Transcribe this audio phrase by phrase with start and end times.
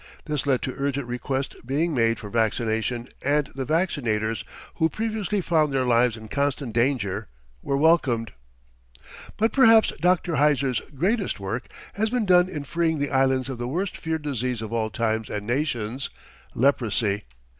[0.25, 4.43] This led to urgent request being made for vaccination and the vaccinators
[4.77, 7.27] who previously found their lives in constant danger
[7.61, 8.31] were welcomed."
[9.37, 10.37] But perhaps Dr.
[10.37, 14.63] Heiser's greatest work has been done in freeing the Islands of the worst feared disease
[14.63, 16.09] of all times and nations
[16.55, 17.21] leprosy.